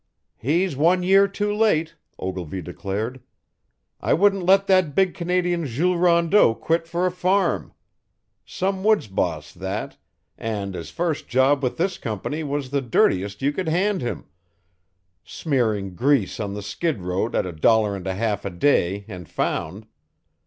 "He's 0.39 0.75
one 0.75 1.03
year 1.03 1.27
too 1.27 1.53
late," 1.53 1.93
Ogilvy 2.17 2.59
declared. 2.59 3.21
"I 3.99 4.13
wouldn't 4.15 4.47
let 4.47 4.65
that 4.65 4.95
big 4.95 5.13
Canadian 5.13 5.67
Jules 5.67 5.99
Rondeau 5.99 6.55
quit 6.55 6.87
for 6.87 7.05
a 7.05 7.11
farm. 7.11 7.71
Some 8.43 8.83
woods 8.83 9.05
boss, 9.05 9.53
that 9.53 9.97
and 10.39 10.73
his 10.73 10.89
first 10.89 11.27
job 11.27 11.61
with 11.61 11.77
this 11.77 11.99
company 11.99 12.43
was 12.43 12.71
the 12.71 12.81
dirtiest 12.81 13.43
you 13.43 13.51
could 13.51 13.69
hand 13.69 14.01
him 14.01 14.25
smearing 15.23 15.93
grease 15.93 16.39
on 16.39 16.55
the 16.55 16.63
skid 16.63 17.03
road 17.03 17.35
at 17.35 17.45
a 17.45 17.51
dollar 17.51 17.95
and 17.95 18.07
a 18.07 18.15
half 18.15 18.43
a 18.43 18.49
day 18.49 19.05
and 19.07 19.29
found. 19.29 19.85